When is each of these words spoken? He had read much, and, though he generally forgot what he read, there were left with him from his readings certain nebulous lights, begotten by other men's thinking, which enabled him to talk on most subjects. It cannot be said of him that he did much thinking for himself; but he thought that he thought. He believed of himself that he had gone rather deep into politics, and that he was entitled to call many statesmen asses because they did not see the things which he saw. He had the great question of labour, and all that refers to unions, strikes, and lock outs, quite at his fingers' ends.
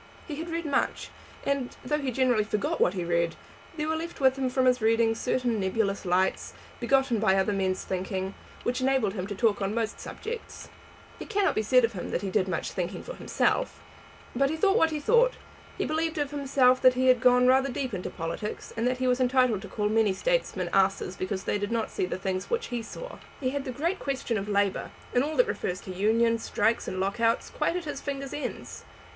He 0.27 0.37
had 0.37 0.49
read 0.49 0.65
much, 0.65 1.09
and, 1.45 1.77
though 1.85 1.99
he 1.99 2.09
generally 2.09 2.43
forgot 2.43 2.81
what 2.81 2.95
he 2.95 3.05
read, 3.05 3.35
there 3.77 3.87
were 3.87 3.95
left 3.95 4.19
with 4.19 4.35
him 4.35 4.49
from 4.49 4.65
his 4.65 4.81
readings 4.81 5.19
certain 5.19 5.59
nebulous 5.59 6.05
lights, 6.07 6.53
begotten 6.79 7.19
by 7.19 7.35
other 7.35 7.53
men's 7.53 7.83
thinking, 7.85 8.33
which 8.63 8.81
enabled 8.81 9.13
him 9.13 9.27
to 9.27 9.35
talk 9.35 9.61
on 9.61 9.75
most 9.75 9.99
subjects. 9.99 10.69
It 11.19 11.29
cannot 11.29 11.53
be 11.53 11.61
said 11.61 11.85
of 11.85 11.93
him 11.93 12.09
that 12.09 12.23
he 12.23 12.31
did 12.31 12.47
much 12.47 12.71
thinking 12.71 13.03
for 13.03 13.13
himself; 13.13 13.79
but 14.35 14.49
he 14.49 14.57
thought 14.57 14.79
that 14.79 14.89
he 14.89 14.99
thought. 14.99 15.33
He 15.77 15.85
believed 15.85 16.17
of 16.17 16.31
himself 16.31 16.81
that 16.81 16.95
he 16.95 17.05
had 17.05 17.21
gone 17.21 17.45
rather 17.45 17.69
deep 17.69 17.93
into 17.93 18.09
politics, 18.09 18.73
and 18.75 18.87
that 18.87 18.97
he 18.97 19.05
was 19.05 19.19
entitled 19.19 19.61
to 19.61 19.67
call 19.67 19.87
many 19.87 20.13
statesmen 20.13 20.71
asses 20.73 21.15
because 21.15 21.43
they 21.43 21.59
did 21.59 21.71
not 21.71 21.91
see 21.91 22.07
the 22.07 22.17
things 22.17 22.49
which 22.49 22.69
he 22.69 22.81
saw. 22.81 23.19
He 23.39 23.51
had 23.51 23.65
the 23.65 23.71
great 23.71 23.99
question 23.99 24.39
of 24.39 24.49
labour, 24.49 24.89
and 25.13 25.23
all 25.23 25.35
that 25.35 25.45
refers 25.47 25.79
to 25.81 25.91
unions, 25.93 26.41
strikes, 26.43 26.87
and 26.87 26.99
lock 26.99 27.19
outs, 27.19 27.51
quite 27.51 27.75
at 27.75 27.85
his 27.85 28.01
fingers' 28.01 28.33
ends. 28.33 28.83